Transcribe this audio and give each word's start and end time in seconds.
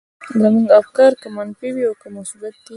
زموږ 0.41 0.67
افکار 0.79 1.11
که 1.21 1.27
منفي 1.37 1.69
دي 1.75 1.83
او 1.89 1.93
که 2.01 2.07
مثبت 2.17 2.53
دي. 2.63 2.69